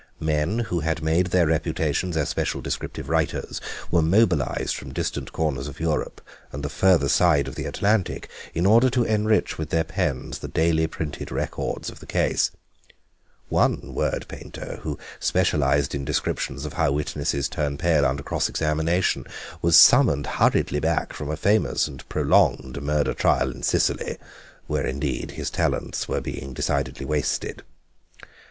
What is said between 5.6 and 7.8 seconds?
of Europe and the further side of the